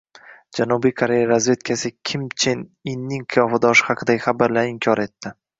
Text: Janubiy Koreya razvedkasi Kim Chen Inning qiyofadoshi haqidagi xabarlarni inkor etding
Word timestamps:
Janubiy 0.59 0.93
Koreya 1.01 1.27
razvedkasi 1.31 1.91
Kim 2.11 2.25
Chen 2.45 2.65
Inning 2.95 3.29
qiyofadoshi 3.35 3.89
haqidagi 3.91 4.27
xabarlarni 4.29 4.77
inkor 4.77 5.07
etding 5.09 5.39